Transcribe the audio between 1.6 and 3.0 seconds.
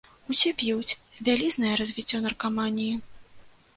развіццё наркаманіі.